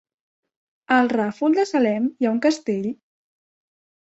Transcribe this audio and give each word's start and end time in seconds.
A 0.95 0.97
el 1.01 1.11
Ràfol 1.13 1.57
de 1.59 1.65
Salem 1.73 2.09
hi 2.25 2.29
ha 2.29 2.33
un 2.37 2.41
castell? 2.47 2.89